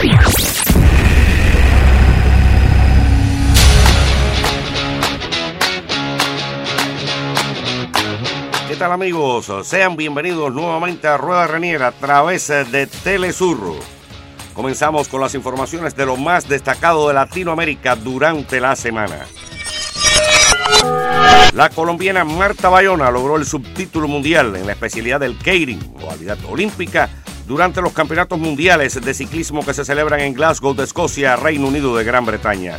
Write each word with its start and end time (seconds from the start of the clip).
¿Qué 0.00 0.06
tal 8.78 8.92
amigos? 8.92 9.50
Sean 9.64 9.96
bienvenidos 9.96 10.54
nuevamente 10.54 11.08
a 11.08 11.16
Rueda 11.16 11.48
Reniera 11.48 11.88
a 11.88 11.92
través 11.92 12.46
de 12.46 12.86
Telesur. 12.86 13.74
Comenzamos 14.54 15.08
con 15.08 15.20
las 15.20 15.34
informaciones 15.34 15.96
de 15.96 16.06
lo 16.06 16.16
más 16.16 16.48
destacado 16.48 17.08
de 17.08 17.14
Latinoamérica 17.14 17.96
durante 17.96 18.60
la 18.60 18.76
semana. 18.76 19.26
La 21.54 21.70
colombiana 21.70 22.22
Marta 22.24 22.68
Bayona 22.68 23.10
logró 23.10 23.36
el 23.36 23.44
subtítulo 23.44 24.06
mundial 24.06 24.54
en 24.54 24.66
la 24.66 24.72
especialidad 24.74 25.18
del 25.18 25.36
Keirin, 25.38 25.92
modalidad 25.98 26.38
olímpica, 26.48 27.10
durante 27.48 27.80
los 27.80 27.94
campeonatos 27.94 28.38
mundiales 28.38 29.00
de 29.00 29.14
ciclismo 29.14 29.64
que 29.64 29.72
se 29.72 29.84
celebran 29.84 30.20
en 30.20 30.34
Glasgow 30.34 30.74
de 30.74 30.84
Escocia, 30.84 31.34
Reino 31.34 31.68
Unido 31.68 31.96
de 31.96 32.04
Gran 32.04 32.26
Bretaña. 32.26 32.78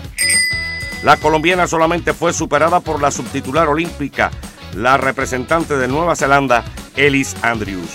La 1.03 1.17
colombiana 1.17 1.65
solamente 1.65 2.13
fue 2.13 2.33
superada 2.33 2.79
por 2.79 3.01
la 3.01 3.09
subtitular 3.09 3.67
olímpica, 3.67 4.29
la 4.75 4.97
representante 4.97 5.75
de 5.75 5.87
Nueva 5.87 6.15
Zelanda, 6.15 6.63
Ellis 6.95 7.35
Andrews. 7.41 7.89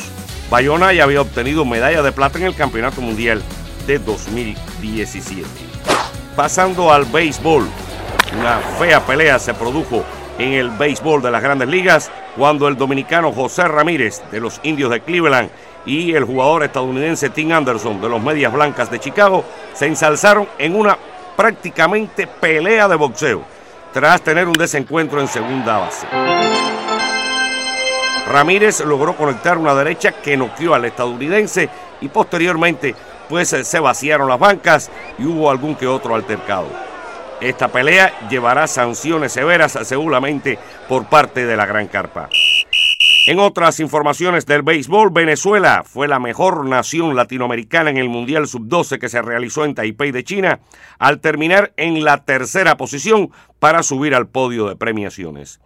Bayona 0.50 0.92
ya 0.92 1.04
había 1.04 1.20
obtenido 1.20 1.64
medalla 1.64 2.02
de 2.02 2.10
plata 2.10 2.38
en 2.38 2.46
el 2.46 2.56
Campeonato 2.56 3.00
Mundial 3.00 3.40
de 3.86 4.00
2017. 4.00 5.46
Pasando 6.34 6.92
al 6.92 7.04
béisbol, 7.04 7.68
una 8.36 8.58
fea 8.80 9.06
pelea 9.06 9.38
se 9.38 9.54
produjo 9.54 10.04
en 10.38 10.54
el 10.54 10.70
béisbol 10.70 11.22
de 11.22 11.30
las 11.30 11.42
grandes 11.42 11.68
ligas 11.68 12.10
cuando 12.36 12.66
el 12.66 12.76
dominicano 12.76 13.30
José 13.30 13.68
Ramírez 13.68 14.22
de 14.32 14.40
los 14.40 14.58
Indios 14.64 14.90
de 14.90 15.00
Cleveland 15.00 15.50
y 15.86 16.14
el 16.14 16.24
jugador 16.24 16.64
estadounidense 16.64 17.30
Tim 17.30 17.52
Anderson 17.52 18.00
de 18.00 18.08
los 18.08 18.22
Medias 18.22 18.52
Blancas 18.52 18.90
de 18.90 19.00
Chicago 19.00 19.44
se 19.74 19.86
ensalzaron 19.86 20.48
en 20.58 20.76
una 20.76 20.96
prácticamente 21.36 22.26
pelea 22.26 22.88
de 22.88 22.96
boxeo 22.96 23.42
tras 23.92 24.22
tener 24.22 24.48
un 24.48 24.54
desencuentro 24.54 25.20
en 25.20 25.28
segunda 25.28 25.78
base. 25.78 26.06
Ramírez 28.28 28.80
logró 28.80 29.14
conectar 29.14 29.58
una 29.58 29.74
derecha 29.74 30.12
que 30.12 30.36
noqueó 30.36 30.74
al 30.74 30.84
estadounidense 30.86 31.68
y 32.00 32.08
posteriormente 32.08 32.94
pues 33.28 33.48
se 33.48 33.80
vaciaron 33.80 34.28
las 34.28 34.38
bancas 34.38 34.90
y 35.18 35.26
hubo 35.26 35.50
algún 35.50 35.74
que 35.74 35.86
otro 35.86 36.14
altercado. 36.14 36.66
Esta 37.40 37.68
pelea 37.68 38.28
llevará 38.28 38.66
sanciones 38.66 39.32
severas 39.32 39.78
seguramente 39.82 40.58
por 40.88 41.04
parte 41.06 41.44
de 41.44 41.56
la 41.56 41.66
Gran 41.66 41.88
Carpa. 41.88 42.28
En 43.26 43.40
otras 43.40 43.80
informaciones 43.80 44.44
del 44.44 44.60
béisbol, 44.60 45.10
Venezuela 45.10 45.82
fue 45.82 46.08
la 46.08 46.18
mejor 46.18 46.66
nación 46.66 47.16
latinoamericana 47.16 47.88
en 47.88 47.96
el 47.96 48.10
Mundial 48.10 48.46
Sub-12 48.46 48.98
que 48.98 49.08
se 49.08 49.22
realizó 49.22 49.64
en 49.64 49.74
Taipei 49.74 50.12
de 50.12 50.24
China, 50.24 50.60
al 50.98 51.20
terminar 51.20 51.72
en 51.78 52.04
la 52.04 52.26
tercera 52.26 52.76
posición 52.76 53.30
para 53.58 53.82
subir 53.82 54.14
al 54.14 54.28
podio 54.28 54.68
de 54.68 54.76
premiaciones. 54.76 55.58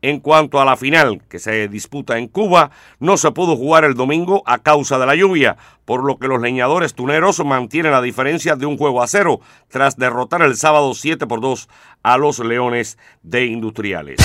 En 0.00 0.20
cuanto 0.20 0.58
a 0.58 0.64
la 0.64 0.78
final 0.78 1.20
que 1.28 1.38
se 1.38 1.68
disputa 1.68 2.16
en 2.16 2.28
Cuba, 2.28 2.70
no 2.98 3.18
se 3.18 3.30
pudo 3.30 3.56
jugar 3.56 3.84
el 3.84 3.92
domingo 3.92 4.42
a 4.46 4.60
causa 4.60 4.98
de 4.98 5.04
la 5.04 5.14
lluvia, 5.14 5.58
por 5.84 6.04
lo 6.04 6.18
que 6.18 6.28
los 6.28 6.40
leñadores 6.40 6.94
tuneros 6.94 7.44
mantienen 7.44 7.92
la 7.92 8.00
diferencia 8.00 8.56
de 8.56 8.64
un 8.64 8.78
juego 8.78 9.02
a 9.02 9.06
cero 9.06 9.40
tras 9.68 9.98
derrotar 9.98 10.40
el 10.40 10.56
sábado 10.56 10.94
7 10.94 11.26
por 11.26 11.42
2 11.42 11.68
a 12.02 12.16
los 12.16 12.38
Leones 12.38 12.96
de 13.22 13.44
Industriales. 13.44 14.16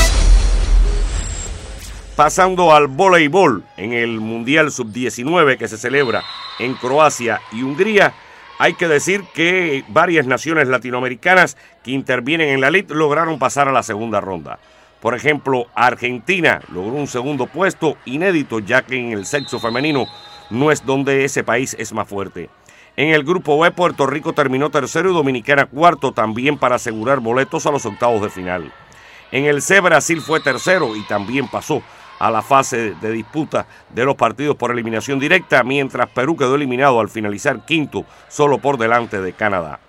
Pasando 2.17 2.73
al 2.73 2.87
voleibol 2.87 3.63
en 3.77 3.93
el 3.93 4.19
Mundial 4.19 4.71
Sub-19 4.71 5.55
que 5.55 5.67
se 5.67 5.77
celebra 5.77 6.23
en 6.57 6.73
Croacia 6.73 7.41
y 7.51 7.61
Hungría, 7.61 8.11
hay 8.57 8.73
que 8.73 8.87
decir 8.87 9.23
que 9.35 9.85
varias 9.89 10.25
naciones 10.25 10.67
latinoamericanas 10.67 11.57
que 11.83 11.91
intervienen 11.91 12.49
en 12.49 12.59
la 12.59 12.69
elite 12.69 12.95
lograron 12.95 13.37
pasar 13.37 13.67
a 13.67 13.71
la 13.71 13.83
segunda 13.83 14.19
ronda. 14.19 14.57
Por 14.99 15.13
ejemplo, 15.13 15.67
Argentina 15.75 16.59
logró 16.73 16.95
un 16.95 17.05
segundo 17.05 17.45
puesto 17.45 17.97
inédito 18.05 18.57
ya 18.57 18.81
que 18.81 18.97
en 18.97 19.11
el 19.11 19.27
sexo 19.27 19.59
femenino 19.59 20.07
no 20.49 20.71
es 20.71 20.83
donde 20.83 21.23
ese 21.23 21.43
país 21.43 21.75
es 21.77 21.93
más 21.93 22.07
fuerte. 22.07 22.49
En 22.95 23.09
el 23.09 23.23
grupo 23.23 23.59
B, 23.59 23.69
Puerto 23.69 24.07
Rico 24.07 24.33
terminó 24.33 24.71
tercero 24.71 25.11
y 25.11 25.13
Dominicana 25.13 25.67
cuarto 25.67 26.13
también 26.13 26.57
para 26.57 26.77
asegurar 26.77 27.19
boletos 27.19 27.67
a 27.67 27.71
los 27.71 27.85
octavos 27.85 28.23
de 28.23 28.31
final. 28.31 28.73
En 29.31 29.45
el 29.45 29.61
C, 29.61 29.81
Brasil 29.81 30.19
fue 30.21 30.39
tercero 30.39 30.95
y 30.95 31.03
también 31.03 31.47
pasó 31.47 31.83
a 32.19 32.31
la 32.31 32.41
fase 32.41 32.95
de 33.01 33.11
disputa 33.11 33.67
de 33.89 34.05
los 34.05 34.15
partidos 34.15 34.55
por 34.55 34.71
eliminación 34.71 35.19
directa, 35.19 35.63
mientras 35.63 36.09
Perú 36.09 36.35
quedó 36.35 36.55
eliminado 36.55 36.99
al 36.99 37.09
finalizar 37.09 37.65
quinto, 37.65 38.05
solo 38.27 38.57
por 38.57 38.77
delante 38.77 39.21
de 39.21 39.33
Canadá. 39.33 39.79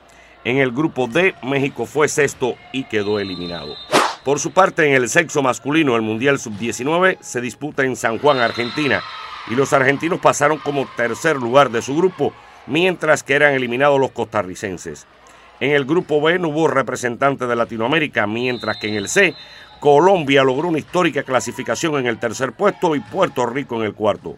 En 0.44 0.58
el 0.58 0.70
grupo 0.72 1.06
D, 1.08 1.34
México 1.42 1.84
fue 1.86 2.08
sexto 2.08 2.54
y 2.72 2.84
quedó 2.84 3.18
eliminado. 3.18 3.74
Por 4.24 4.40
su 4.40 4.52
parte, 4.52 4.86
en 4.86 4.94
el 4.94 5.08
sexo 5.08 5.42
masculino, 5.42 5.96
el 5.96 6.02
Mundial 6.02 6.38
Sub-19 6.38 7.18
se 7.20 7.40
disputa 7.40 7.84
en 7.84 7.96
San 7.96 8.18
Juan, 8.18 8.38
Argentina, 8.38 9.02
y 9.48 9.54
los 9.54 9.72
argentinos 9.72 10.20
pasaron 10.20 10.58
como 10.58 10.86
tercer 10.96 11.36
lugar 11.36 11.70
de 11.70 11.82
su 11.82 11.96
grupo, 11.96 12.32
mientras 12.66 13.22
que 13.22 13.34
eran 13.34 13.54
eliminados 13.54 13.98
los 13.98 14.10
costarricenses. 14.10 15.06
En 15.60 15.72
el 15.72 15.84
grupo 15.84 16.20
B 16.20 16.38
no 16.38 16.48
hubo 16.48 16.68
representante 16.68 17.46
de 17.46 17.56
Latinoamérica, 17.56 18.26
mientras 18.26 18.76
que 18.76 18.88
en 18.88 18.94
el 18.94 19.08
C, 19.08 19.34
Colombia 19.80 20.44
logró 20.44 20.68
una 20.68 20.78
histórica 20.78 21.22
clasificación 21.22 21.96
en 21.98 22.06
el 22.06 22.18
tercer 22.18 22.52
puesto 22.52 22.96
y 22.96 23.00
Puerto 23.00 23.46
Rico 23.46 23.76
en 23.76 23.82
el 23.82 23.94
cuarto. 23.94 24.36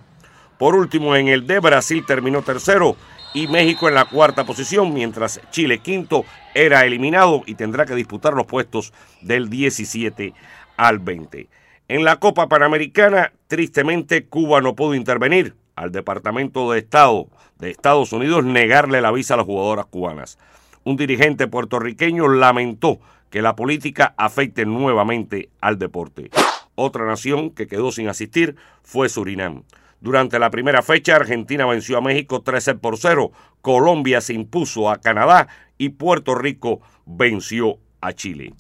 Por 0.58 0.74
último, 0.74 1.16
en 1.16 1.28
el 1.28 1.46
D, 1.46 1.58
Brasil 1.60 2.04
terminó 2.06 2.42
tercero 2.42 2.96
y 3.32 3.46
México 3.46 3.88
en 3.88 3.94
la 3.94 4.04
cuarta 4.04 4.44
posición, 4.44 4.92
mientras 4.92 5.40
Chile 5.50 5.78
quinto 5.78 6.24
era 6.54 6.84
eliminado 6.84 7.42
y 7.46 7.54
tendrá 7.54 7.86
que 7.86 7.94
disputar 7.94 8.34
los 8.34 8.46
puestos 8.46 8.92
del 9.22 9.48
17 9.48 10.34
al 10.76 10.98
20. 10.98 11.48
En 11.88 12.04
la 12.04 12.16
Copa 12.16 12.48
Panamericana, 12.48 13.32
tristemente, 13.46 14.26
Cuba 14.26 14.60
no 14.60 14.74
pudo 14.74 14.94
intervenir 14.94 15.54
al 15.76 15.92
Departamento 15.92 16.70
de 16.70 16.80
Estado 16.80 17.28
de 17.58 17.70
Estados 17.70 18.12
Unidos 18.12 18.44
negarle 18.44 19.00
la 19.00 19.12
visa 19.12 19.34
a 19.34 19.36
las 19.38 19.46
jugadoras 19.46 19.86
cubanas. 19.86 20.38
Un 20.84 20.96
dirigente 20.96 21.46
puertorriqueño 21.46 22.28
lamentó 22.28 23.00
que 23.30 23.42
la 23.42 23.56
política 23.56 24.14
afecte 24.18 24.66
nuevamente 24.66 25.50
al 25.60 25.78
deporte. 25.78 26.30
Otra 26.74 27.06
nación 27.06 27.50
que 27.50 27.66
quedó 27.66 27.92
sin 27.92 28.08
asistir 28.08 28.56
fue 28.82 29.08
Surinam. 29.08 29.64
Durante 30.00 30.38
la 30.38 30.50
primera 30.50 30.82
fecha, 30.82 31.16
Argentina 31.16 31.66
venció 31.66 31.98
a 31.98 32.00
México 32.00 32.42
13 32.42 32.76
por 32.76 32.96
0, 32.96 33.32
Colombia 33.60 34.20
se 34.20 34.32
impuso 34.32 34.90
a 34.90 34.98
Canadá 34.98 35.48
y 35.76 35.90
Puerto 35.90 36.34
Rico 36.34 36.80
venció 37.04 37.78
a 38.00 38.12
Chile. 38.14 38.54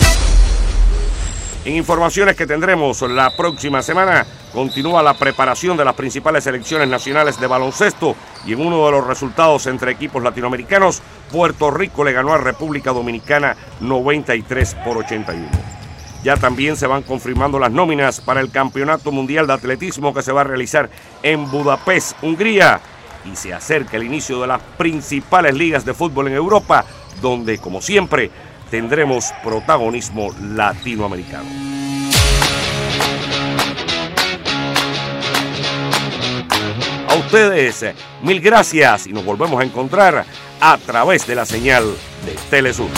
En 1.62 1.76
informaciones 1.76 2.36
que 2.36 2.46
tendremos 2.46 3.02
la 3.02 3.36
próxima 3.36 3.82
semana, 3.82 4.26
continúa 4.50 5.02
la 5.02 5.12
preparación 5.12 5.76
de 5.76 5.84
las 5.84 5.94
principales 5.94 6.44
selecciones 6.44 6.88
nacionales 6.88 7.38
de 7.38 7.46
baloncesto 7.46 8.16
y 8.46 8.54
en 8.54 8.66
uno 8.66 8.86
de 8.86 8.92
los 8.92 9.06
resultados 9.06 9.66
entre 9.66 9.92
equipos 9.92 10.22
latinoamericanos, 10.22 11.02
Puerto 11.30 11.70
Rico 11.70 12.02
le 12.02 12.12
ganó 12.12 12.32
a 12.32 12.38
República 12.38 12.92
Dominicana 12.92 13.56
93 13.80 14.74
por 14.76 14.96
81. 14.96 15.48
Ya 16.24 16.38
también 16.38 16.76
se 16.76 16.86
van 16.86 17.02
confirmando 17.02 17.58
las 17.58 17.70
nóminas 17.70 18.22
para 18.22 18.40
el 18.40 18.50
Campeonato 18.50 19.12
Mundial 19.12 19.46
de 19.46 19.52
Atletismo 19.52 20.14
que 20.14 20.22
se 20.22 20.32
va 20.32 20.40
a 20.40 20.44
realizar 20.44 20.88
en 21.22 21.50
Budapest, 21.50 22.22
Hungría. 22.22 22.80
Y 23.30 23.36
se 23.36 23.52
acerca 23.52 23.98
el 23.98 24.04
inicio 24.04 24.40
de 24.40 24.46
las 24.46 24.62
principales 24.78 25.54
ligas 25.54 25.84
de 25.84 25.92
fútbol 25.92 26.28
en 26.28 26.34
Europa, 26.34 26.86
donde, 27.20 27.58
como 27.58 27.82
siempre, 27.82 28.30
tendremos 28.70 29.32
protagonismo 29.42 30.32
latinoamericano. 30.40 31.48
A 37.08 37.14
ustedes, 37.16 37.84
mil 38.22 38.40
gracias 38.40 39.06
y 39.06 39.12
nos 39.12 39.24
volvemos 39.24 39.60
a 39.60 39.64
encontrar 39.64 40.24
a 40.60 40.78
través 40.78 41.26
de 41.26 41.34
la 41.34 41.44
señal 41.44 41.84
de 42.24 42.32
Telesur. 42.48 42.88